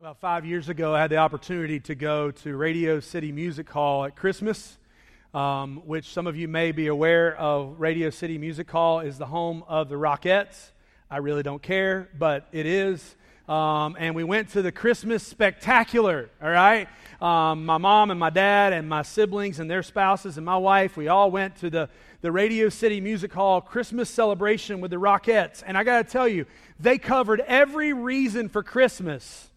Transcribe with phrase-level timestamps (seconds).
[0.00, 4.06] About five years ago, I had the opportunity to go to Radio City Music Hall
[4.06, 4.78] at Christmas,
[5.34, 7.78] um, which some of you may be aware of.
[7.78, 10.70] Radio City Music Hall is the home of the Rockettes.
[11.10, 13.14] I really don't care, but it is.
[13.46, 16.88] Um, and we went to the Christmas Spectacular, all right?
[17.20, 20.96] Um, my mom and my dad and my siblings and their spouses and my wife,
[20.96, 21.90] we all went to the,
[22.22, 25.62] the Radio City Music Hall Christmas celebration with the Rockettes.
[25.66, 26.46] And I got to tell you,
[26.78, 29.49] they covered every reason for Christmas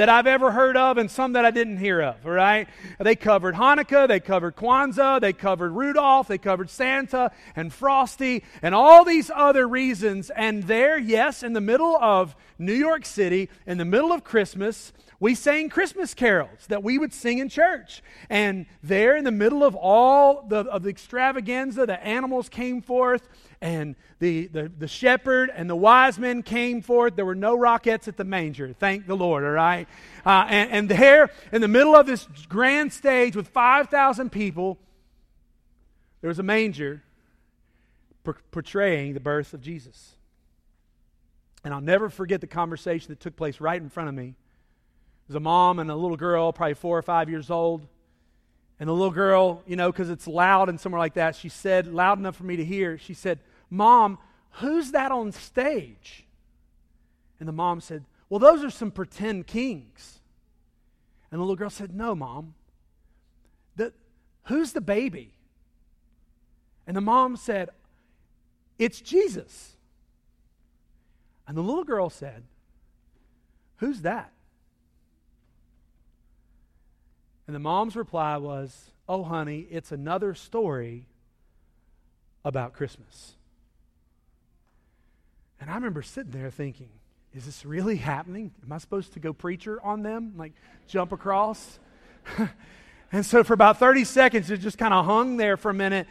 [0.00, 2.66] that I've ever heard of and some that I didn't hear of, all right?
[2.98, 8.74] They covered Hanukkah, they covered Kwanzaa, they covered Rudolph, they covered Santa and Frosty and
[8.74, 10.30] all these other reasons.
[10.30, 14.94] And there, yes, in the middle of New York City, in the middle of Christmas,
[15.20, 18.02] we sang Christmas carols that we would sing in church.
[18.30, 23.28] And there, in the middle of all the, of the extravaganza, the animals came forth
[23.62, 27.16] and the, the, the shepherd and the wise men came forth.
[27.16, 28.72] There were no Rockettes at the manger.
[28.72, 29.86] Thank the Lord, all right?
[30.24, 34.78] Uh, and, and there, in the middle of this grand stage with 5,000 people,
[36.20, 37.02] there was a manger
[38.50, 40.14] portraying the birth of Jesus.
[41.62, 44.34] And I'll never forget the conversation that took place right in front of me.
[45.28, 47.86] Was a mom and a little girl, probably four or five years old.
[48.78, 51.86] And the little girl, you know, because it's loud and somewhere like that, she said,
[51.86, 53.38] loud enough for me to hear, she said,
[53.70, 54.18] Mom,
[54.54, 56.24] who's that on stage?
[57.38, 60.20] And the mom said, Well, those are some pretend kings.
[61.30, 62.54] And the little girl said, No, Mom.
[63.76, 63.92] The,
[64.44, 65.32] who's the baby?
[66.86, 67.70] And the mom said,
[68.78, 69.76] It's Jesus.
[71.46, 72.42] And the little girl said,
[73.76, 74.32] Who's that?
[77.46, 81.06] And the mom's reply was, Oh, honey, it's another story
[82.44, 83.34] about Christmas.
[85.60, 86.88] And I remember sitting there thinking,
[87.34, 88.50] is this really happening?
[88.64, 90.32] Am I supposed to go preacher on them?
[90.36, 90.52] Like
[90.88, 91.78] jump across?
[93.12, 96.06] and so for about 30 seconds, it just kind of hung there for a minute.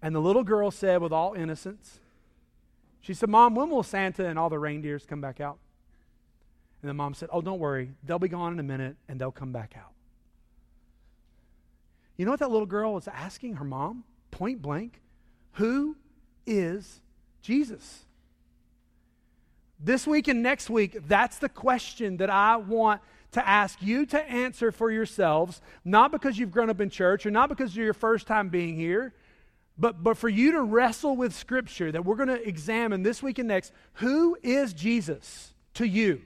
[0.00, 2.00] And the little girl said, with all innocence,
[3.00, 5.58] she said, Mom, when will Santa and all the reindeers come back out?
[6.82, 7.90] And the mom said, Oh, don't worry.
[8.04, 9.92] They'll be gone in a minute and they'll come back out.
[12.16, 15.00] You know what that little girl was asking her mom, point blank?
[15.54, 15.96] Who
[16.46, 17.00] is
[17.42, 18.04] Jesus?
[19.78, 24.30] This week and next week, that's the question that I want to ask you to
[24.30, 27.94] answer for yourselves, not because you've grown up in church or not because you're your
[27.94, 29.12] first time being here,
[29.76, 33.38] but, but for you to wrestle with Scripture that we're going to examine this week
[33.38, 33.72] and next.
[33.94, 36.22] Who is Jesus to you?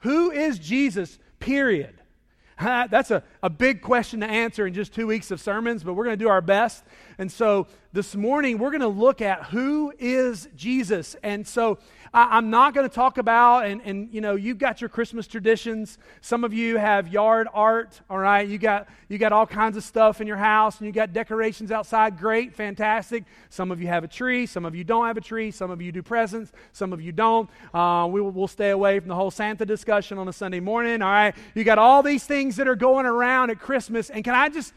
[0.00, 2.00] Who is Jesus, period?
[2.60, 6.04] That's a, a big question to answer in just two weeks of sermons, but we're
[6.04, 6.84] going to do our best.
[7.16, 11.16] And so this morning, we're going to look at who is Jesus.
[11.22, 11.78] And so
[12.12, 15.28] I, am not going to talk about, and, and you know, you've got your Christmas
[15.28, 15.96] traditions.
[16.20, 18.46] Some of you have yard art, all right?
[18.48, 21.70] You got, you got all kinds of stuff in your house, and you got decorations
[21.70, 22.18] outside.
[22.18, 23.24] Great, fantastic.
[23.48, 24.46] Some of you have a tree.
[24.46, 25.52] Some of you don't have a tree.
[25.52, 26.50] Some of you do presents.
[26.72, 27.48] Some of you don't.
[27.72, 31.02] Uh, we will, we'll stay away from the whole Santa discussion on a Sunday morning,
[31.02, 31.34] all right?
[31.54, 34.74] You got all these things that are going around at Christmas, and can I just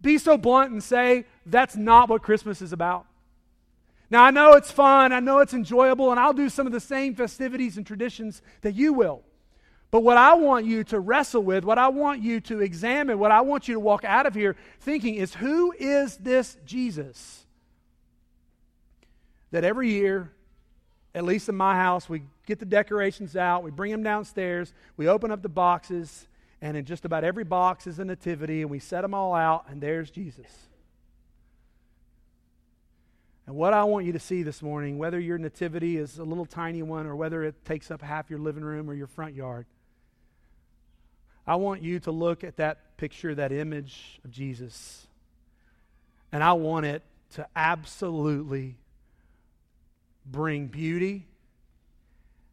[0.00, 3.04] be so blunt and say that's not what Christmas is about?
[4.10, 6.80] Now, I know it's fun, I know it's enjoyable, and I'll do some of the
[6.80, 9.22] same festivities and traditions that you will.
[9.90, 13.30] But what I want you to wrestle with, what I want you to examine, what
[13.30, 17.46] I want you to walk out of here thinking is who is this Jesus?
[19.50, 20.32] That every year,
[21.14, 25.08] at least in my house, we get the decorations out, we bring them downstairs, we
[25.08, 26.28] open up the boxes,
[26.60, 29.64] and in just about every box is a nativity, and we set them all out,
[29.68, 30.67] and there's Jesus.
[33.48, 36.44] And what I want you to see this morning, whether your nativity is a little
[36.44, 39.64] tiny one or whether it takes up half your living room or your front yard,
[41.46, 45.06] I want you to look at that picture, that image of Jesus,
[46.30, 47.02] and I want it
[47.36, 48.76] to absolutely
[50.26, 51.24] bring beauty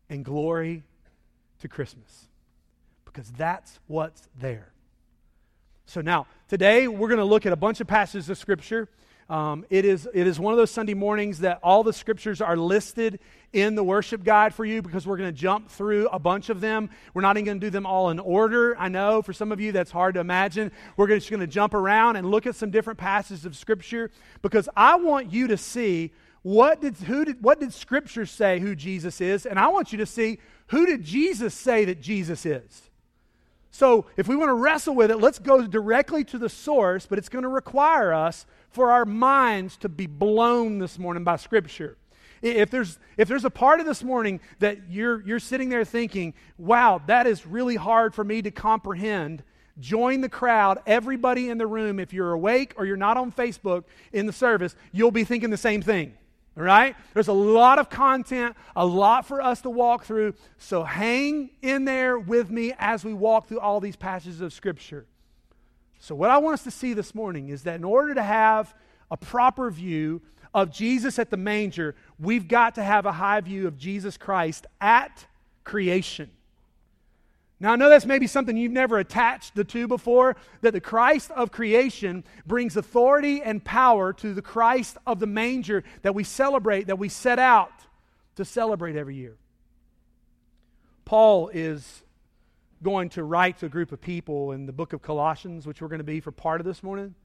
[0.10, 0.84] and glory
[1.60, 2.30] to Christmas
[3.04, 4.72] because that's what's there.
[5.88, 8.88] So now, today we're going to look at a bunch of passages of Scripture.
[9.28, 12.56] Um, it, is, it is one of those Sunday mornings that all the scriptures are
[12.56, 13.20] listed
[13.54, 16.62] in the worship guide for you because we're going to jump through a bunch of
[16.62, 16.92] them.
[17.14, 18.78] We're not even going to do them all in order.
[18.78, 20.72] I know for some of you that's hard to imagine.
[20.96, 24.12] We're just going to jump around and look at some different passages of scripture
[24.44, 26.12] because I want you to see
[26.44, 29.98] what did, who did, what did scripture say who Jesus is, and I want you
[29.98, 30.38] to see
[30.68, 32.90] who did Jesus say that Jesus is.
[33.72, 37.18] So, if we want to wrestle with it, let's go directly to the source, but
[37.18, 38.46] it's going to require us
[38.76, 41.98] for our minds to be blown this morning by Scripture.
[42.42, 46.34] If there's, if there's a part of this morning that you're, you're sitting there thinking,
[46.58, 49.44] wow, that is really hard for me to comprehend,
[49.80, 50.80] join the crowd.
[50.86, 54.76] Everybody in the room, if you're awake or you're not on Facebook in the service,
[54.92, 56.14] you'll be thinking the same thing.
[56.58, 56.98] All right?
[57.14, 60.34] There's a lot of content, a lot for us to walk through.
[60.58, 65.06] So hang in there with me as we walk through all these passages of Scripture.
[66.00, 68.74] So, what I want us to see this morning is that in order to have
[69.10, 70.22] a proper view
[70.54, 74.66] of Jesus at the manger, we've got to have a high view of Jesus Christ
[74.80, 75.26] at
[75.64, 76.30] creation.
[77.60, 81.32] Now, I know that's maybe something you've never attached the two before, that the Christ
[81.32, 86.88] of creation brings authority and power to the Christ of the manger that we celebrate,
[86.88, 87.72] that we set out
[88.36, 89.38] to celebrate every year.
[91.06, 92.04] Paul is
[92.86, 95.90] going to write to a group of people in the book of Colossians, which we're
[95.90, 97.16] going to be for part of this morning.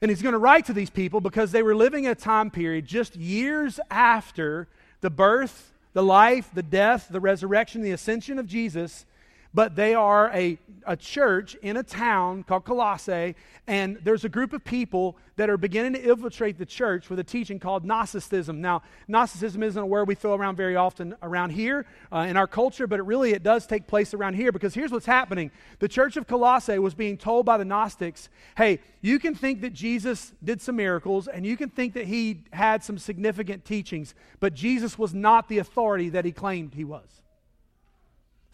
[0.00, 2.86] And he's going to write to these people because they were living a time period
[2.86, 4.68] just years after
[5.00, 9.06] the birth the life, the death, the resurrection, the ascension of Jesus,
[9.54, 13.36] but they are a, a church in a town called Colossae,
[13.68, 17.24] and there's a group of people that are beginning to infiltrate the church with a
[17.24, 18.60] teaching called Gnosticism.
[18.60, 22.46] Now, Gnosticism isn't a word we throw around very often around here uh, in our
[22.46, 25.50] culture, but it really it does take place around here because here's what's happening.
[25.78, 29.72] The church of Colossae was being told by the Gnostics, hey, you can think that
[29.72, 34.54] Jesus did some miracles, and you can think that he had some significant teachings, but
[34.54, 37.23] Jesus was not the authority that he claimed he was.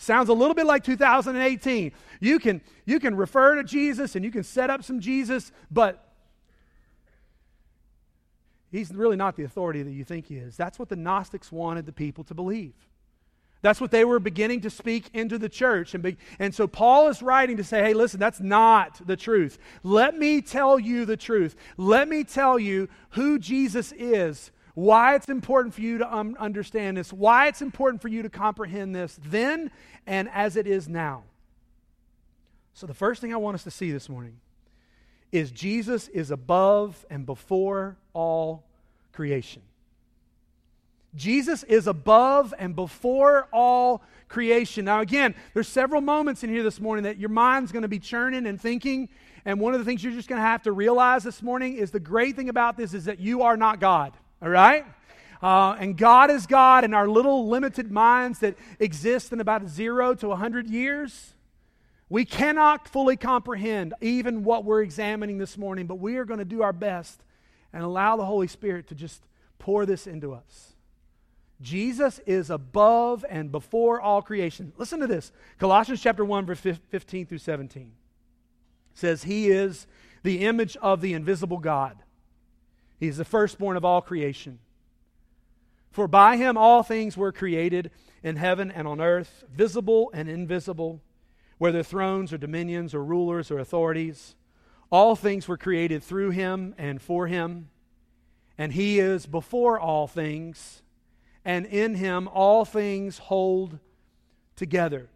[0.01, 1.93] Sounds a little bit like 2018.
[2.21, 6.09] You can, you can refer to Jesus and you can set up some Jesus, but
[8.73, 10.57] he's really not the authority that you think he is.
[10.57, 12.73] That's what the Gnostics wanted the people to believe.
[13.61, 15.93] That's what they were beginning to speak into the church.
[15.93, 19.59] And, be, and so Paul is writing to say, hey, listen, that's not the truth.
[19.83, 21.57] Let me tell you the truth.
[21.77, 26.97] Let me tell you who Jesus is why it's important for you to um, understand
[26.97, 29.71] this, why it's important for you to comprehend this then
[30.07, 31.25] and as it is now.
[32.73, 34.41] So, the first thing I want us to see this morning
[35.33, 38.65] is Jesus is above and before all
[39.13, 39.61] creation.
[41.15, 44.87] Jesus is above and before all creation.
[44.87, 47.99] Now, again, there's several moments in here this morning that your mind's going to be
[47.99, 49.11] churning and thinking.
[49.45, 51.91] And one of the things you're just going to have to realize this morning is
[51.91, 54.15] the great thing about this is that you are not God.
[54.43, 54.85] All right?
[55.43, 60.15] Uh, and God is God, and our little limited minds that exist in about zero
[60.15, 61.35] to 100 years,
[62.09, 66.45] we cannot fully comprehend even what we're examining this morning, but we are going to
[66.45, 67.23] do our best
[67.73, 69.23] and allow the Holy Spirit to just
[69.59, 70.75] pour this into us.
[71.63, 74.73] Jesus is above and before all creation.
[74.77, 77.93] Listen to this Colossians chapter 1, verse 15 through 17
[78.95, 79.87] says, He is
[80.23, 81.97] the image of the invisible God
[83.01, 84.59] he is the firstborn of all creation.
[85.91, 87.91] For by him all things were created
[88.23, 91.01] in heaven and on earth, visible and invisible,
[91.59, 94.37] whether thrones or dominions or rulers or authorities.
[94.93, 97.71] All things were created through him and for him.
[98.59, 100.83] And he is before all things,
[101.45, 103.79] and in him all things hold
[104.55, 105.09] together.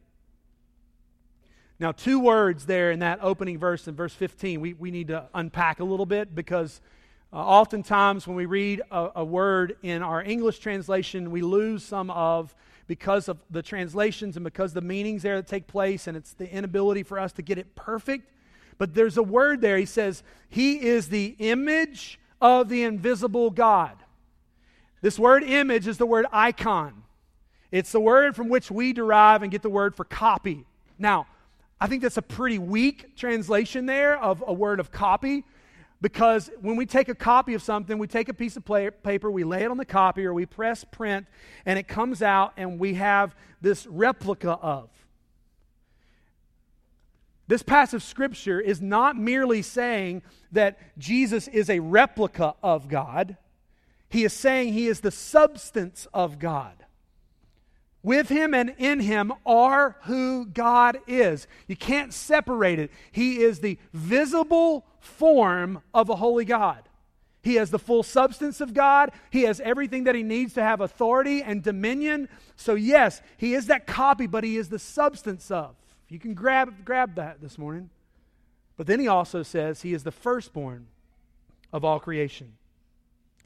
[1.78, 5.28] Now, two words there in that opening verse in verse 15, we, we need to
[5.34, 6.80] unpack a little bit because
[7.34, 12.08] uh, oftentimes, when we read a, a word in our English translation, we lose some
[12.10, 12.54] of
[12.86, 16.48] because of the translations and because the meanings there that take place, and it's the
[16.48, 18.30] inability for us to get it perfect.
[18.78, 19.76] But there's a word there.
[19.78, 23.96] He says, He is the image of the invisible God.
[25.00, 27.02] This word image is the word icon.
[27.72, 30.66] It's the word from which we derive and get the word for copy.
[31.00, 31.26] Now,
[31.80, 35.42] I think that's a pretty weak translation there of a word of copy
[36.04, 38.64] because when we take a copy of something, we take a piece of
[39.02, 41.26] paper, we lay it on the copy, or we press print,
[41.64, 44.90] and it comes out, and we have this replica of.
[47.46, 50.20] This passage Scripture is not merely saying
[50.52, 53.38] that Jesus is a replica of God,
[54.10, 56.83] he is saying he is the substance of God.
[58.04, 61.46] With him and in him are who God is.
[61.66, 62.90] You can't separate it.
[63.10, 66.82] He is the visible form of a holy God.
[67.42, 69.10] He has the full substance of God.
[69.30, 72.28] He has everything that he needs to have authority and dominion.
[72.56, 75.74] So, yes, he is that copy, but he is the substance of.
[76.10, 77.88] You can grab, grab that this morning.
[78.76, 80.88] But then he also says he is the firstborn
[81.72, 82.52] of all creation.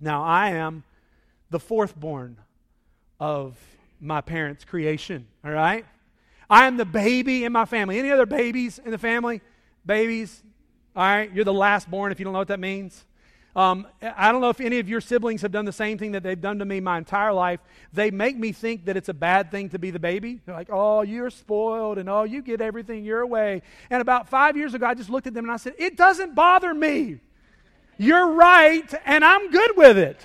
[0.01, 0.83] Now, I am
[1.51, 2.37] the fourthborn
[3.21, 3.57] of
[4.01, 5.85] my parents' creation, all right?
[6.51, 7.99] I am the baby in my family.
[7.99, 9.43] Any other babies in the family?
[9.85, 10.43] Babies?
[10.97, 13.05] All right, you're the last born if you don't know what that means.
[13.57, 16.23] Um, I don't know if any of your siblings have done the same thing that
[16.23, 17.61] they've done to me my entire life.
[17.93, 20.41] They make me think that it's a bad thing to be the baby.
[20.47, 23.63] They're like, oh, you're spoiled and oh, you get everything your way.
[23.91, 26.35] And about five years ago, I just looked at them and I said, it doesn't
[26.35, 27.19] bother me.
[27.97, 30.25] You're right, and I'm good with it.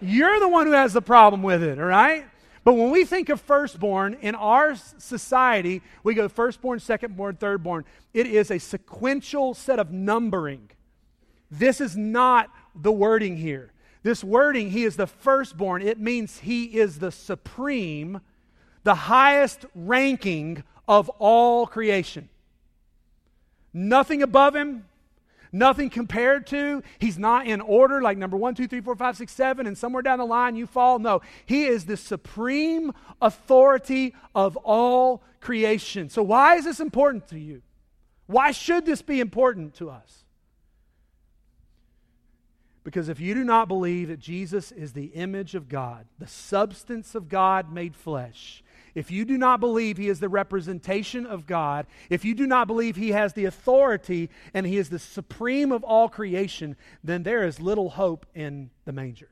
[0.00, 2.24] You're the one who has the problem with it, all right?
[2.64, 7.84] But when we think of firstborn in our society, we go firstborn, secondborn, thirdborn.
[8.14, 10.70] It is a sequential set of numbering.
[11.50, 13.70] This is not the wording here.
[14.02, 18.20] This wording, he is the firstborn, it means he is the supreme,
[18.82, 22.28] the highest ranking of all creation.
[23.72, 24.84] Nothing above him,
[25.54, 26.82] nothing compared to.
[26.98, 30.02] He's not in order like number one, two, three, four, five, six, seven, and somewhere
[30.02, 30.98] down the line you fall.
[30.98, 32.92] No, he is the supreme
[33.22, 36.10] authority of all creation.
[36.10, 37.62] So, why is this important to you?
[38.26, 40.24] Why should this be important to us?
[42.82, 47.14] Because if you do not believe that Jesus is the image of God, the substance
[47.14, 48.62] of God made flesh,
[48.94, 52.66] if you do not believe he is the representation of God, if you do not
[52.66, 57.44] believe he has the authority and he is the supreme of all creation, then there
[57.44, 59.28] is little hope in the manger.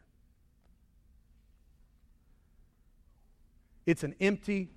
[3.87, 4.71] It's an empty,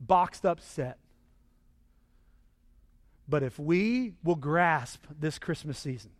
[0.00, 0.98] boxed up set.
[3.28, 6.10] But if we will grasp this Christmas season,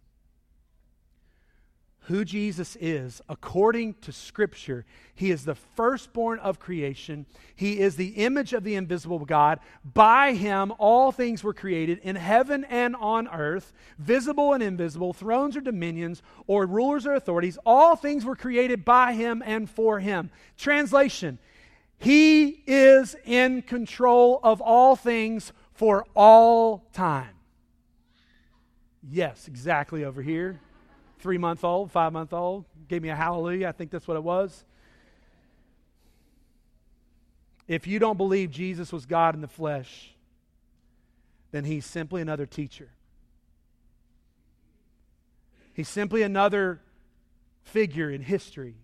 [2.06, 4.84] who Jesus is according to Scripture.
[5.14, 7.26] He is the firstborn of creation.
[7.54, 9.60] He is the image of the invisible God.
[9.84, 15.56] By him, all things were created in heaven and on earth, visible and invisible, thrones
[15.56, 17.56] or dominions, or rulers or authorities.
[17.64, 20.30] All things were created by him and for him.
[20.56, 21.38] Translation
[21.98, 27.36] He is in control of all things for all time.
[29.08, 30.60] Yes, exactly over here
[31.22, 33.68] three month old, five month old, gave me a hallelujah.
[33.68, 34.64] I think that's what it was.
[37.68, 40.14] If you don't believe Jesus was God in the flesh,
[41.52, 42.90] then he's simply another teacher.
[45.72, 46.80] He's simply another
[47.62, 48.74] figure in history.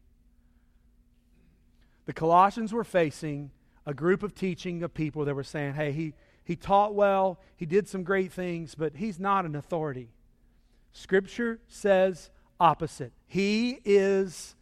[2.07, 3.51] The Colossians were facing
[3.85, 6.15] a group of teaching of people that were saying, hey, he,
[6.45, 10.09] he taught well, he did some great things, but he's not an authority.
[10.93, 13.13] Scripture says opposite.
[13.27, 14.57] He is,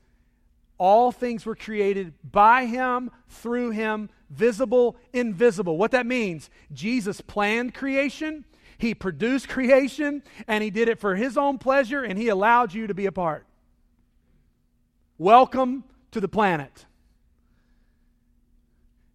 [0.79, 5.79] all things were created by him, through him, visible, invisible.
[5.79, 8.45] What that means, Jesus planned creation,
[8.79, 12.87] he produced creation, and he did it for his own pleasure, and he allowed you
[12.87, 13.47] to be a part.
[15.19, 16.85] Welcome to the planet.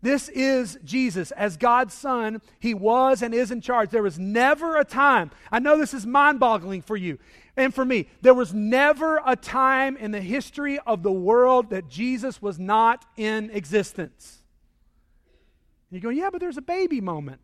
[0.01, 1.31] This is Jesus.
[1.31, 3.89] As God's Son, He was and is in charge.
[3.89, 7.20] There was never a time, I know this is mind boggling for you
[7.58, 11.89] and for me, there was never a time in the history of the world that
[11.89, 14.39] Jesus was not in existence.
[15.89, 17.41] You go, yeah, but there's a baby moment.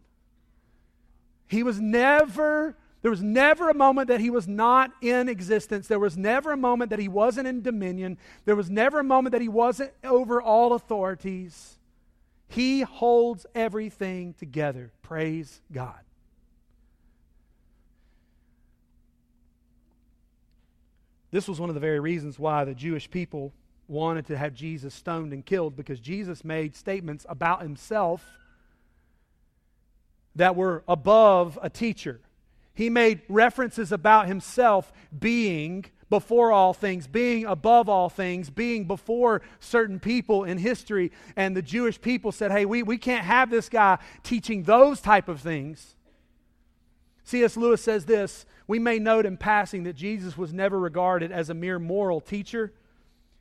[1.47, 5.87] He was never there was never a moment that he was not in existence.
[5.87, 8.17] There was never a moment that he wasn't in dominion.
[8.43, 11.77] There was never a moment that he wasn't over all authorities.
[12.47, 14.91] He holds everything together.
[15.01, 15.99] Praise God.
[21.31, 23.53] This was one of the very reasons why the Jewish people
[23.87, 28.25] wanted to have Jesus stoned and killed because Jesus made statements about himself
[30.35, 32.21] that were above a teacher.
[32.73, 39.41] He made references about himself being before all things, being above all things, being before
[39.59, 41.11] certain people in history.
[41.35, 45.27] And the Jewish people said, hey, we, we can't have this guy teaching those type
[45.27, 45.95] of things.
[47.27, 47.57] C.S.
[47.57, 51.53] Lewis says this We may note in passing that Jesus was never regarded as a
[51.53, 52.71] mere moral teacher.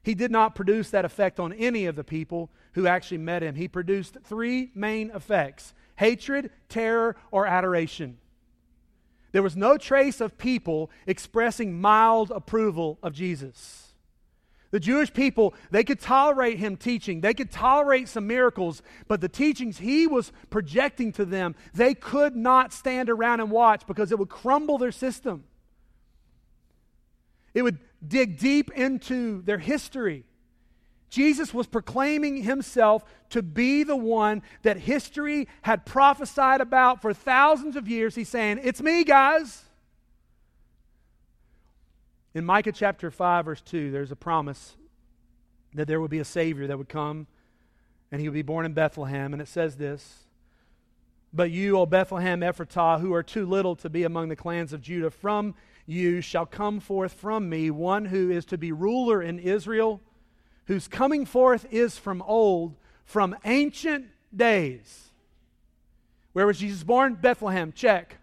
[0.02, 3.54] He did not produce that effect on any of the people who actually met him.
[3.54, 8.18] He produced three main effects hatred, terror, or adoration.
[9.36, 13.92] There was no trace of people expressing mild approval of Jesus.
[14.70, 19.28] The Jewish people, they could tolerate him teaching, they could tolerate some miracles, but the
[19.28, 24.18] teachings he was projecting to them, they could not stand around and watch because it
[24.18, 25.44] would crumble their system.
[27.52, 27.78] It would
[28.08, 30.24] dig deep into their history.
[31.08, 37.76] Jesus was proclaiming himself to be the one that history had prophesied about for thousands
[37.76, 38.14] of years.
[38.14, 39.62] He's saying, It's me, guys.
[42.34, 44.76] In Micah chapter 5, verse 2, there's a promise
[45.75, 47.26] that there would be a Savior that would come
[48.10, 49.32] and he would be born in Bethlehem.
[49.32, 50.26] And it says this
[51.32, 54.82] But you, O Bethlehem Ephrathah, who are too little to be among the clans of
[54.82, 55.54] Judah, from
[55.86, 60.00] you shall come forth from me one who is to be ruler in Israel,
[60.66, 65.11] whose coming forth is from old, from ancient days.
[66.32, 67.14] Where was Jesus born?
[67.14, 67.73] Bethlehem.
[67.73, 68.18] Check.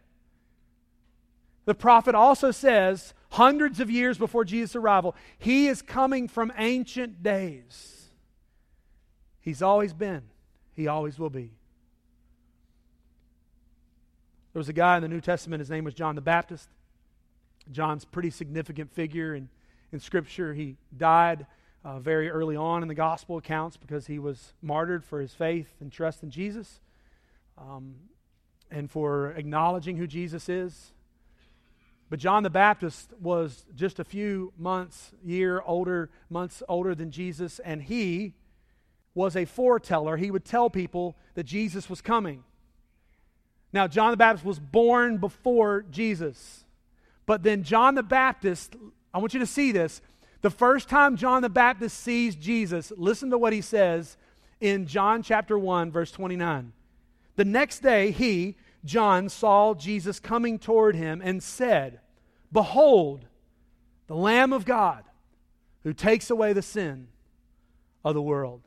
[1.66, 7.24] The prophet also says, hundreds of years before Jesus' arrival, he is coming from ancient
[7.24, 8.10] days.
[9.40, 10.24] He's always been,
[10.74, 11.52] he always will be.
[14.52, 16.70] There was a guy in the New Testament, his name was John the Baptist.
[17.72, 19.50] John's pretty significant figure in,
[19.92, 20.54] in Scripture.
[20.54, 21.48] He died
[21.84, 25.68] uh, very early on in the gospel accounts because he was martyred for his faith
[25.82, 26.80] and trust in Jesus
[27.58, 27.96] um,
[28.72, 30.94] and for acknowledging who Jesus is.
[32.10, 37.60] But John the Baptist was just a few months, year older, months older than Jesus,
[37.60, 38.34] and he
[39.16, 40.18] was a foreteller.
[40.18, 42.44] He would tell people that Jesus was coming.
[43.72, 46.64] Now, John the Baptist was born before Jesus.
[47.26, 48.76] But then John the Baptist,
[49.14, 50.02] I want you to see this.
[50.44, 54.18] The first time John the Baptist sees Jesus, listen to what he says
[54.60, 56.74] in John chapter 1, verse 29.
[57.38, 62.02] The next day, he, John, saw Jesus coming toward him and said,
[62.52, 63.26] Behold,
[64.08, 65.06] the Lamb of God
[65.84, 67.08] who takes away the sin
[68.04, 68.64] of the world.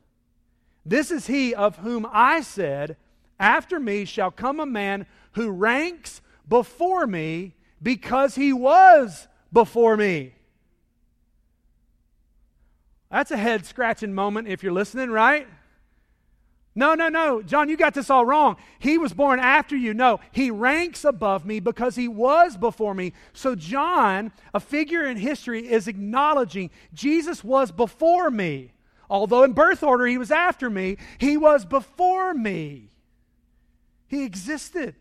[0.83, 2.97] This is he of whom I said,
[3.39, 7.53] After me shall come a man who ranks before me
[7.83, 10.33] because he was before me.
[13.11, 15.47] That's a head scratching moment if you're listening, right?
[16.75, 17.41] No, no, no.
[17.41, 18.55] John, you got this all wrong.
[18.77, 19.95] He was born after you.
[19.95, 23.13] No, he ranks above me because he was before me.
[23.33, 28.73] So, John, a figure in history, is acknowledging Jesus was before me.
[29.09, 32.91] Although in birth order he was after me, he was before me.
[34.07, 34.95] He existed.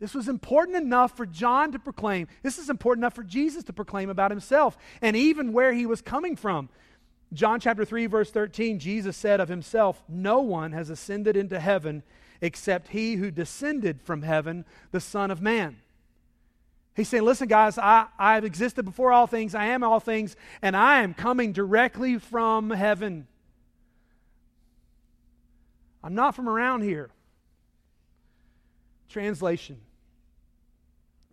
[0.00, 2.26] This was important enough for John to proclaim.
[2.42, 6.00] This is important enough for Jesus to proclaim about himself and even where he was
[6.00, 6.70] coming from.
[7.34, 12.02] John chapter 3 verse 13 Jesus said of himself, "No one has ascended into heaven
[12.40, 15.76] except he who descended from heaven, the Son of man."
[16.96, 20.74] He's saying, Listen, guys, I, I've existed before all things, I am all things, and
[20.74, 23.28] I am coming directly from heaven.
[26.02, 27.10] I'm not from around here.
[29.08, 29.78] Translation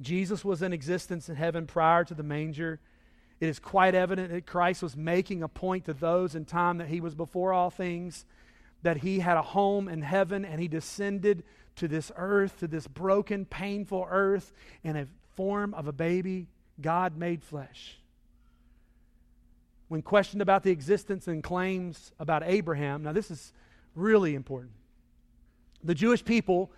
[0.02, 2.80] Jesus was in existence in heaven prior to the manger.
[3.40, 6.88] It is quite evident that Christ was making a point to those in time that
[6.88, 8.26] he was before all things,
[8.84, 11.44] that he had a home in heaven and he descended
[11.78, 14.52] to this earth, to this broken, painful earth
[14.84, 16.48] in a form of a baby,
[16.82, 18.00] God made flesh.
[19.88, 23.54] When questioned about the existence and claims about Abraham, now this is
[23.96, 24.74] really important.
[25.84, 26.72] The Jewish people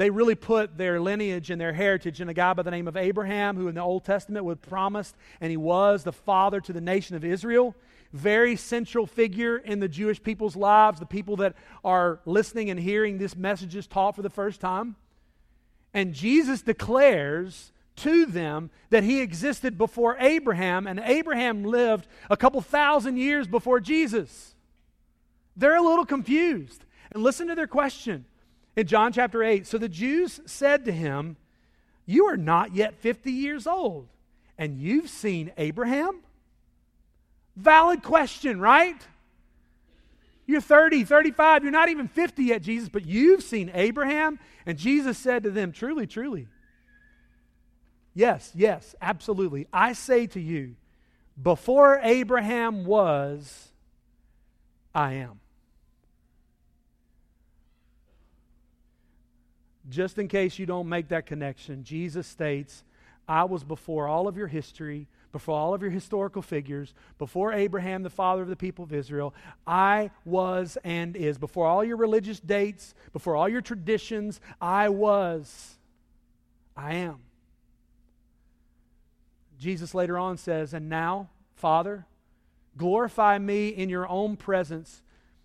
[0.00, 2.96] they really put their lineage and their heritage in a guy by the name of
[2.96, 6.80] Abraham, who in the Old Testament was promised, and he was the father to the
[6.80, 7.76] nation of Israel.
[8.14, 13.18] Very central figure in the Jewish people's lives, the people that are listening and hearing
[13.18, 14.96] this messages taught for the first time.
[15.92, 22.62] And Jesus declares to them that he existed before Abraham, and Abraham lived a couple
[22.62, 24.54] thousand years before Jesus.
[25.56, 26.86] They're a little confused.
[27.12, 28.24] And listen to their question
[28.80, 29.66] in John chapter 8.
[29.66, 31.36] So the Jews said to him,
[32.06, 34.08] You are not yet 50 years old,
[34.58, 36.20] and you've seen Abraham?
[37.56, 39.00] Valid question, right?
[40.46, 44.40] You're 30, 35, you're not even 50 yet, Jesus, but you've seen Abraham?
[44.66, 46.48] And Jesus said to them, Truly, truly.
[48.14, 49.68] Yes, yes, absolutely.
[49.72, 50.74] I say to you,
[51.40, 53.68] before Abraham was,
[54.94, 55.39] I am.
[59.90, 62.84] Just in case you don't make that connection, Jesus states,
[63.28, 68.02] I was before all of your history, before all of your historical figures, before Abraham,
[68.02, 69.34] the father of the people of Israel.
[69.66, 71.38] I was and is.
[71.38, 75.76] Before all your religious dates, before all your traditions, I was.
[76.76, 77.18] I am.
[79.58, 82.06] Jesus later on says, And now, Father,
[82.76, 85.02] glorify me in your own presence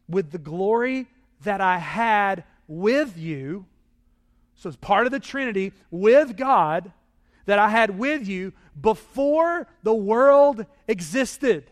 [0.08, 1.08] with the glory
[1.44, 3.66] that I had with you
[4.56, 6.92] so it's part of the Trinity with God
[7.46, 11.70] that I had with you before the world existed.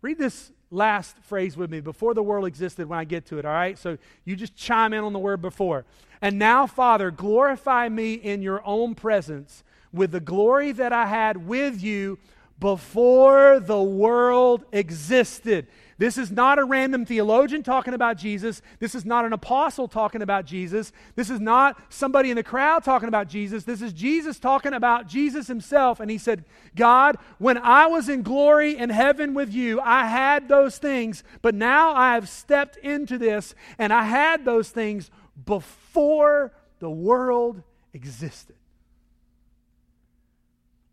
[0.00, 3.44] Read this last phrase with me before the world existed when I get to it,
[3.44, 3.78] all right?
[3.78, 5.84] So you just chime in on the word before.
[6.20, 11.46] And now, Father, glorify me in your own presence with the glory that I had
[11.46, 12.18] with you
[12.58, 15.66] before the world existed.
[15.96, 18.62] This is not a random theologian talking about Jesus.
[18.80, 20.92] This is not an apostle talking about Jesus.
[21.14, 23.64] This is not somebody in the crowd talking about Jesus.
[23.64, 26.00] This is Jesus talking about Jesus himself.
[26.00, 30.48] And he said, God, when I was in glory in heaven with you, I had
[30.48, 35.10] those things, but now I have stepped into this, and I had those things
[35.44, 38.56] before the world existed.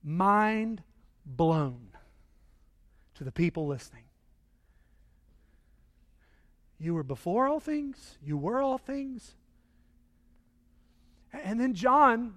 [0.04, 0.84] Mind
[1.26, 1.90] blown
[3.16, 4.04] to the people listening.
[6.82, 9.36] You were before all things, you were all things.
[11.32, 12.34] And then John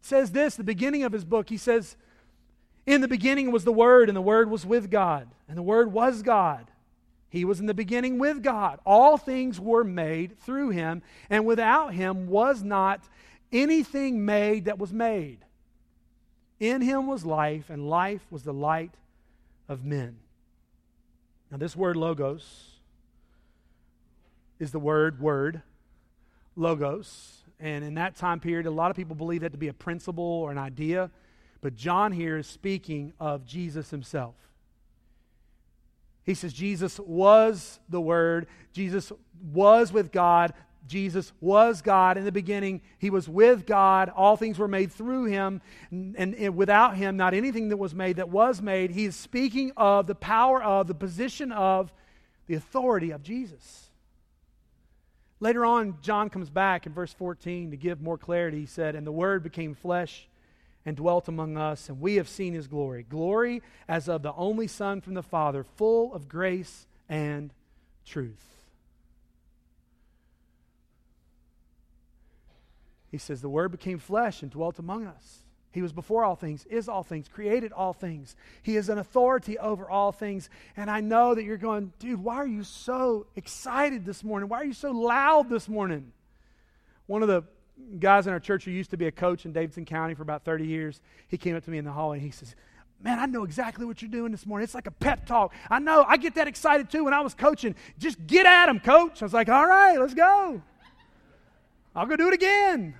[0.00, 1.48] says this, the beginning of his book.
[1.48, 1.96] He says,
[2.84, 5.92] In the beginning was the Word, and the Word was with God, and the Word
[5.92, 6.68] was God.
[7.30, 8.80] He was in the beginning with God.
[8.84, 13.08] All things were made through him, and without him was not
[13.52, 15.44] anything made that was made.
[16.58, 18.94] In him was life, and life was the light
[19.68, 20.16] of men.
[21.50, 22.77] Now, this word logos
[24.58, 25.62] is the word word,
[26.56, 27.44] logos.
[27.60, 30.24] And in that time period, a lot of people believe that to be a principle
[30.24, 31.10] or an idea.
[31.60, 34.36] But John here is speaking of Jesus himself.
[36.22, 39.10] He says Jesus was the Word, Jesus
[39.50, 40.52] was with God,
[40.88, 42.80] Jesus was God in the beginning.
[42.98, 44.08] He was with God.
[44.08, 45.60] All things were made through him.
[45.90, 48.90] And, and, and, without him, not anything that was made that was made.
[48.90, 51.92] He is speaking of the power of, the position of,
[52.46, 53.90] the authority of Jesus.
[55.40, 58.60] Later on, John comes back in verse 14 to give more clarity.
[58.60, 60.28] He said, And the Word became flesh
[60.84, 63.04] and dwelt among us, and we have seen his glory.
[63.04, 67.52] Glory as of the only Son from the Father, full of grace and
[68.04, 68.44] truth.
[73.10, 75.44] He says, The Word became flesh and dwelt among us.
[75.70, 78.34] He was before all things, is all things, created all things.
[78.62, 80.48] He is an authority over all things.
[80.76, 84.48] And I know that you're going, dude, why are you so excited this morning?
[84.48, 86.12] Why are you so loud this morning?
[87.06, 87.44] One of the
[87.98, 90.44] guys in our church who used to be a coach in Davidson County for about
[90.44, 92.54] 30 years, he came up to me in the hallway and he says,
[93.00, 94.64] Man, I know exactly what you're doing this morning.
[94.64, 95.54] It's like a pep talk.
[95.70, 96.04] I know.
[96.08, 97.76] I get that excited too when I was coaching.
[97.96, 99.22] Just get at him, coach.
[99.22, 100.60] I was like, All right, let's go.
[101.94, 102.94] I'll go do it again.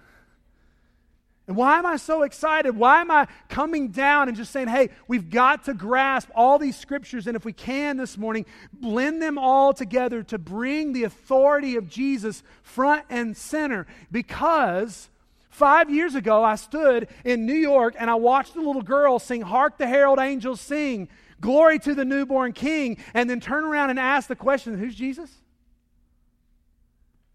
[1.48, 2.76] And why am I so excited?
[2.76, 6.76] Why am I coming down and just saying, hey, we've got to grasp all these
[6.76, 11.76] scriptures, and if we can this morning, blend them all together to bring the authority
[11.76, 13.86] of Jesus front and center?
[14.12, 15.08] Because
[15.48, 19.40] five years ago, I stood in New York and I watched a little girl sing,
[19.40, 21.08] Hark the Herald Angels Sing,
[21.40, 25.30] Glory to the Newborn King, and then turn around and ask the question, Who's Jesus?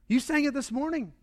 [0.07, 1.13] You sang it this morning.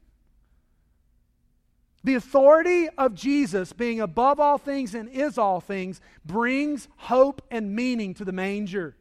[2.03, 7.75] The authority of Jesus, being above all things and is all things, brings hope and
[7.75, 8.97] meaning to the manger.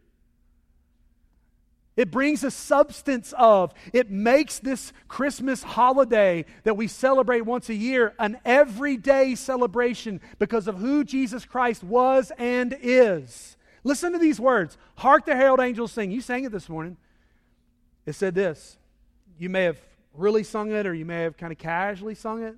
[1.95, 7.73] It brings a substance of, it makes this Christmas holiday that we celebrate once a
[7.73, 13.57] year an everyday celebration because of who Jesus Christ was and is.
[13.83, 16.11] Listen to these words Hark the herald angels sing.
[16.11, 16.97] You sang it this morning.
[18.05, 18.77] It said this.
[19.37, 19.79] You may have
[20.13, 22.55] really sung it or you may have kind of casually sung it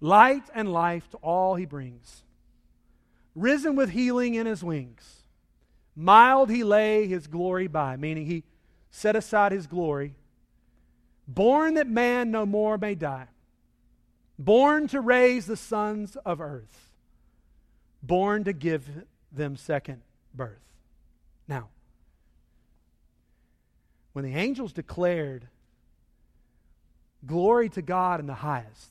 [0.00, 2.22] light and life to all he brings.
[3.34, 5.22] Risen with healing in his wings,
[5.94, 8.44] mild he lay his glory by, meaning he
[8.90, 10.14] set aside his glory.
[11.28, 13.28] Born that man no more may die,
[14.38, 16.90] born to raise the sons of earth,
[18.02, 18.88] born to give
[19.30, 20.02] them second
[20.34, 20.58] birth.
[21.46, 21.68] Now,
[24.12, 25.46] when the angels declared,
[27.26, 28.90] Glory to God in the highest,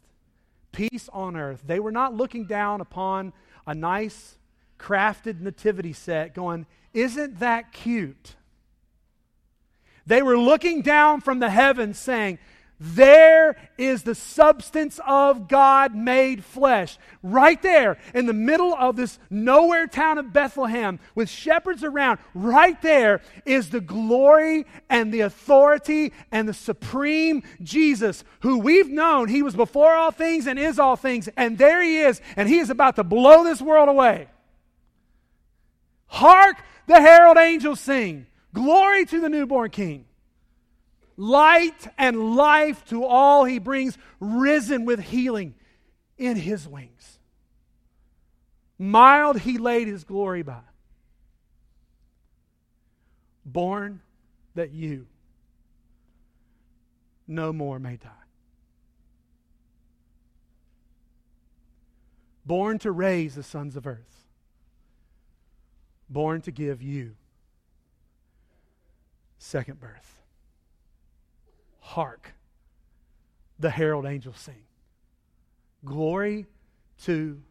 [0.72, 1.64] peace on earth.
[1.66, 3.34] They were not looking down upon
[3.66, 4.38] a nice,
[4.78, 8.36] crafted nativity set going, Isn't that cute?
[10.06, 12.40] They were looking down from the heavens saying,
[12.80, 16.98] there is the substance of God made flesh.
[17.22, 22.82] Right there in the middle of this nowhere town of Bethlehem with shepherds around, right
[22.82, 29.28] there is the glory and the authority and the supreme Jesus who we've known.
[29.28, 31.28] He was before all things and is all things.
[31.36, 34.30] And there he is, and he is about to blow this world away.
[36.08, 38.26] Hark the herald angels sing.
[38.54, 40.06] Glory to the newborn king
[41.20, 45.54] light and life to all he brings, risen with healing
[46.18, 47.20] in his wings.
[48.78, 50.62] Mild he laid his glory by.
[53.46, 54.02] Born
[54.56, 55.08] that you
[57.28, 58.10] no more may die.
[62.46, 64.26] Born to raise the sons of earth.
[66.10, 67.16] Born to give you
[69.38, 70.19] second birth.
[71.90, 72.34] Hark,
[73.58, 74.62] the herald angels sing.
[75.84, 76.46] Glory
[77.06, 77.42] to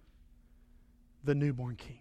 [1.24, 1.98] the newborn king.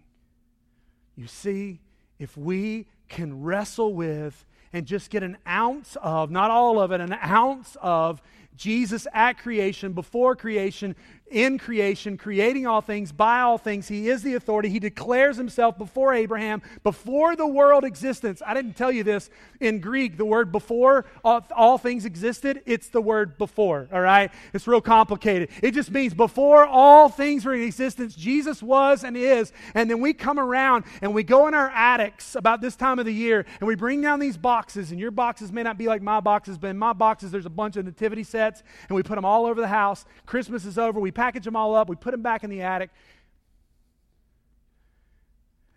[1.16, 1.80] You see,
[2.20, 7.00] if we can wrestle with and just get an ounce of, not all of it,
[7.00, 8.22] an ounce of
[8.54, 10.94] Jesus at creation, before creation,
[11.30, 13.88] in creation, creating all things, by all things.
[13.88, 14.68] He is the authority.
[14.68, 18.42] He declares himself before Abraham, before the world existence.
[18.44, 19.30] I didn't tell you this.
[19.60, 24.30] In Greek, the word before all, all things existed, it's the word before, all right?
[24.52, 25.50] It's real complicated.
[25.62, 29.52] It just means before all things were in existence, Jesus was and is.
[29.74, 33.04] And then we come around and we go in our attics about this time of
[33.04, 34.90] the year and we bring down these boxes.
[34.90, 37.50] And your boxes may not be like my boxes, but in my boxes, there's a
[37.50, 40.04] bunch of nativity sets and we put them all over the house.
[40.26, 41.00] Christmas is over.
[41.00, 42.90] We package them all up, we put them back in the attic.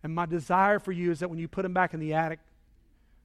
[0.04, 2.40] And my desire for you is that when you put them back in the attic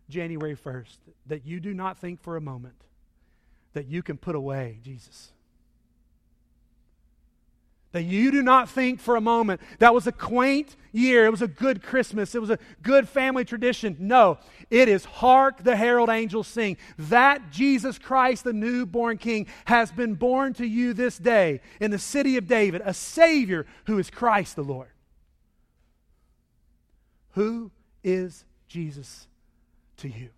[0.09, 2.77] January 1st, that you do not think for a moment
[3.75, 5.33] that you can put away Jesus
[7.97, 11.41] that you do not think for a moment that was a quaint year, it was
[11.41, 13.97] a good Christmas, it was a good family tradition.
[13.99, 14.37] No,
[14.69, 16.77] it is hark the herald angels sing.
[16.99, 21.99] That Jesus Christ, the newborn King, has been born to you this day in the
[21.99, 24.91] city of David, a Savior who is Christ the Lord.
[27.31, 27.71] Who
[28.05, 29.27] is Jesus
[29.97, 30.29] to you?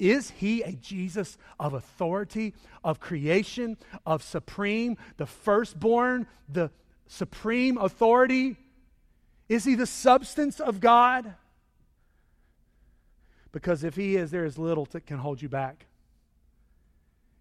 [0.00, 6.70] Is he a Jesus of authority, of creation, of supreme, the firstborn, the
[7.06, 8.56] supreme authority?
[9.48, 11.34] Is he the substance of God?
[13.52, 15.86] Because if he is, there is little that can hold you back.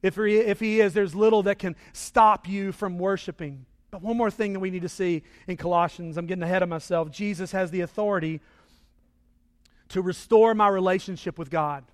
[0.01, 3.65] If he, if he is, there's little that can stop you from worshiping.
[3.89, 6.67] But one more thing that we need to see in Colossians, I'm getting ahead of
[6.67, 7.09] myself.
[7.09, 8.41] Jesus has the authority
[9.89, 11.85] to restore my relationship with God.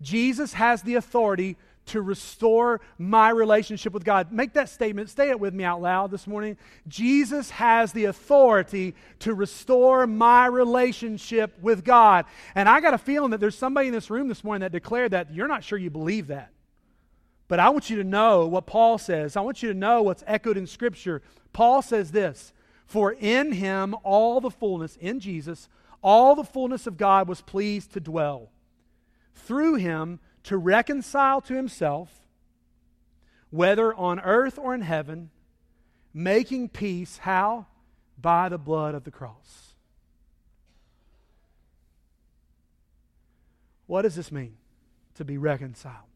[0.00, 1.56] Jesus has the authority
[1.86, 4.32] to restore my relationship with God.
[4.32, 5.08] Make that statement.
[5.08, 6.56] Say it with me out loud this morning.
[6.88, 12.26] Jesus has the authority to restore my relationship with God.
[12.54, 15.12] And I got a feeling that there's somebody in this room this morning that declared
[15.12, 15.32] that.
[15.32, 16.50] You're not sure you believe that.
[17.48, 19.36] But I want you to know what Paul says.
[19.36, 21.22] I want you to know what's echoed in Scripture.
[21.52, 22.52] Paul says this
[22.86, 25.68] For in him all the fullness, in Jesus,
[26.02, 28.50] all the fullness of God was pleased to dwell
[29.46, 32.10] through him to reconcile to himself,
[33.50, 35.30] whether on earth or in heaven,
[36.12, 37.18] making peace.
[37.18, 37.66] How?
[38.20, 39.74] By the blood of the cross.
[43.86, 44.56] What does this mean
[45.14, 46.06] to be reconciled?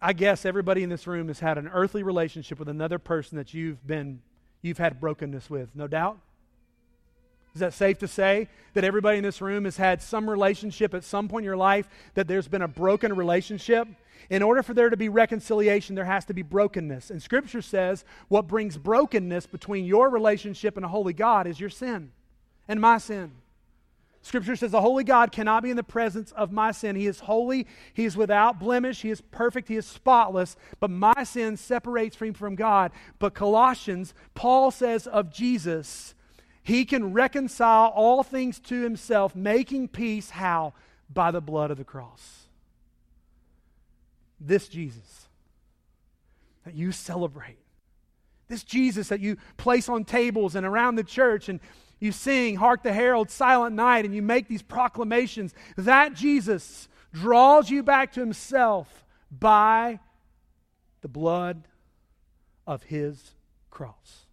[0.00, 3.54] I, guess everybody in this room has had an earthly relationship with another person that
[3.54, 4.20] you've been
[4.62, 6.18] you've had brokenness with, no doubt.
[7.56, 11.04] Is that safe to say that everybody in this room has had some relationship at
[11.04, 13.88] some point in your life that there's been a broken relationship?
[14.28, 17.10] In order for there to be reconciliation, there has to be brokenness.
[17.10, 21.70] And Scripture says what brings brokenness between your relationship and a holy God is your
[21.70, 22.12] sin
[22.68, 23.32] and my sin.
[24.20, 26.94] Scripture says the holy God cannot be in the presence of my sin.
[26.94, 31.24] He is holy, He is without blemish, He is perfect, He is spotless, but my
[31.24, 32.92] sin separates me from God.
[33.18, 36.14] But Colossians, Paul says of Jesus,
[36.66, 40.74] he can reconcile all things to himself, making peace how?
[41.08, 42.48] By the blood of the cross.
[44.40, 45.28] This Jesus
[46.64, 47.60] that you celebrate,
[48.48, 51.60] this Jesus that you place on tables and around the church and
[52.00, 57.70] you sing, Hark the Herald, Silent Night, and you make these proclamations, that Jesus draws
[57.70, 60.00] you back to himself by
[61.00, 61.68] the blood
[62.66, 63.34] of his
[63.70, 64.25] cross.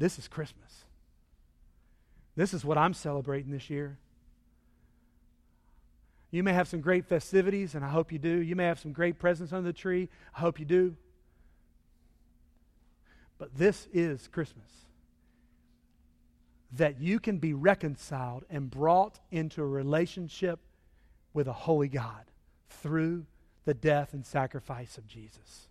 [0.00, 0.86] This is Christmas.
[2.34, 3.98] This is what I'm celebrating this year.
[6.30, 8.40] You may have some great festivities, and I hope you do.
[8.40, 10.08] You may have some great presents under the tree.
[10.34, 10.96] I hope you do.
[13.36, 14.70] But this is Christmas.
[16.72, 20.60] That you can be reconciled and brought into a relationship
[21.34, 22.24] with a holy God
[22.70, 23.26] through
[23.66, 25.68] the death and sacrifice of Jesus.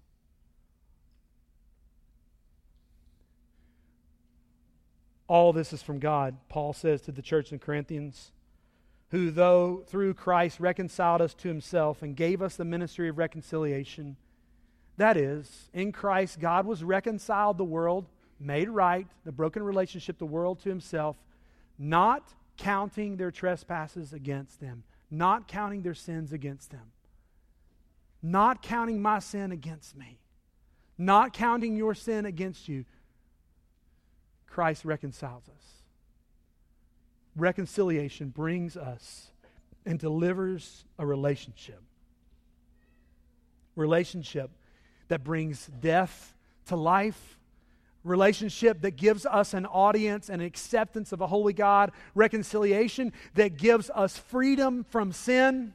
[5.30, 8.32] All this is from God, Paul says to the church in Corinthians,
[9.12, 14.18] who, though through Christ reconciled us to himself and gave us the ministry of reconciliation.
[14.98, 18.08] That is, in Christ, God was reconciled the world,
[18.40, 21.16] made right, the broken relationship, the world to himself,
[21.78, 26.92] not counting their trespasses against them, not counting their sins against them,
[28.24, 30.18] not counting my sin against me,
[30.98, 32.84] not counting your sin against you
[34.50, 35.66] Christ reconciles us.
[37.36, 39.32] reconciliation brings us
[39.86, 41.82] and delivers a relationship.
[43.76, 44.52] Relationship
[45.08, 46.34] that brings death
[46.66, 47.40] to life
[48.04, 53.90] relationship that gives us an audience and acceptance of a holy God, reconciliation that gives
[53.94, 55.74] us freedom from sin,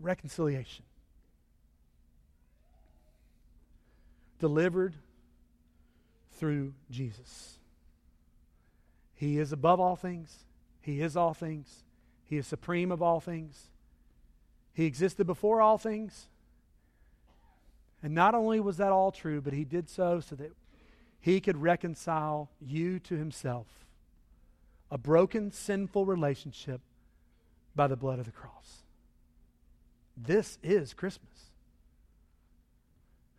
[0.00, 0.84] reconciliation.
[4.38, 4.94] Delivered
[6.38, 7.58] through Jesus.
[9.14, 10.44] He is above all things,
[10.80, 11.84] He is all things,
[12.24, 13.68] He is supreme of all things.
[14.72, 16.28] He existed before all things.
[18.00, 20.52] And not only was that all true, but he did so so that
[21.20, 23.66] he could reconcile you to himself.
[24.88, 26.80] A broken, sinful relationship
[27.74, 28.84] by the blood of the cross.
[30.16, 31.50] This is Christmas.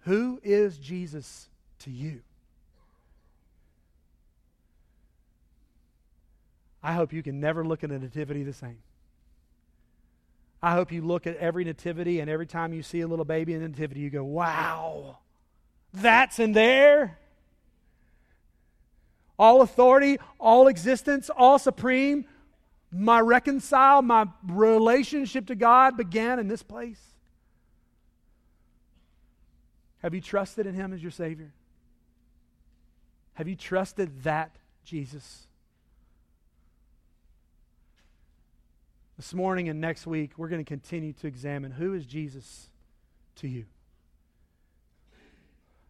[0.02, 1.48] Who is Jesus
[1.80, 2.22] to you?
[6.82, 8.80] I hope you can never look at a nativity the same.
[10.62, 13.54] I hope you look at every nativity and every time you see a little baby
[13.54, 15.20] in a nativity, you go, wow,
[15.94, 17.18] that's in there
[19.40, 22.26] all authority, all existence, all supreme.
[22.92, 27.00] My reconcile, my relationship to God began in this place.
[30.00, 31.54] Have you trusted in Him as your Savior?
[33.34, 35.48] Have you trusted that Jesus?
[39.20, 42.70] This morning and next week, we're going to continue to examine who is Jesus
[43.36, 43.66] to you.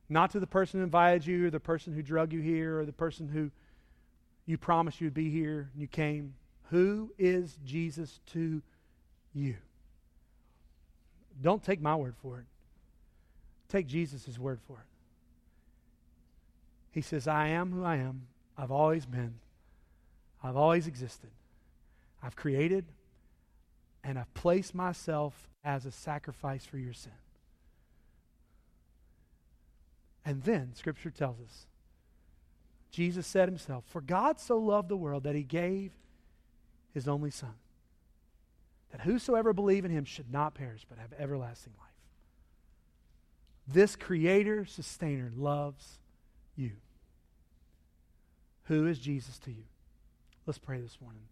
[0.10, 2.88] Not to the person who invited you, or the person who drug you here, or
[2.88, 3.52] the person who
[4.48, 6.34] you promised you'd be here and you came.
[6.72, 8.64] Who is Jesus to
[9.36, 9.58] you?
[11.40, 12.46] Don't take my word for it.
[13.68, 14.88] Take Jesus' word for it.
[16.94, 18.24] He says, I am who I am.
[18.58, 19.36] I've always been.
[20.44, 21.30] I've always existed.
[22.24, 22.86] I've created
[24.04, 27.12] and I've placed myself as a sacrifice for your sin.
[30.26, 31.66] And then, Scripture tells us,
[32.92, 35.92] Jesus said himself, For God so loved the world that he gave
[36.94, 37.54] his only Son,
[38.92, 41.90] that whosoever believe in him should not perish, but have everlasting life.
[43.68, 46.00] This Creator, Sustainer loves
[46.56, 46.72] you.
[48.66, 49.64] Who is Jesus to you?
[50.46, 51.24] Let's pray this morning.